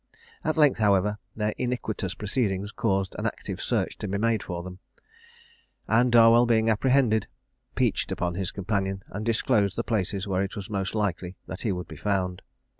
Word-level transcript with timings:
At 0.43 0.57
length, 0.57 0.79
however, 0.79 1.19
their 1.35 1.53
iniquitous 1.59 2.15
proceedings 2.15 2.71
caused 2.71 3.15
an 3.19 3.27
active 3.27 3.61
search 3.61 3.99
to 3.99 4.07
be 4.07 4.17
made 4.17 4.41
for 4.41 4.63
them; 4.63 4.79
and 5.87 6.11
Darwell 6.11 6.47
being 6.47 6.71
apprehended, 6.71 7.27
"peached" 7.75 8.11
upon 8.11 8.33
his 8.33 8.49
companion, 8.49 9.03
and 9.09 9.23
disclosed 9.23 9.75
the 9.75 9.83
places 9.83 10.25
where 10.25 10.41
it 10.41 10.55
was 10.55 10.71
most 10.71 10.95
likely 10.95 11.35
that 11.45 11.61
he 11.61 11.71
would 11.71 11.87
be 11.87 11.97
found. 11.97 12.41